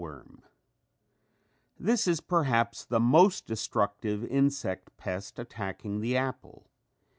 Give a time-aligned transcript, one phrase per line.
[1.79, 6.71] ]This is perhaps the most destructive insect pest attacking the apple.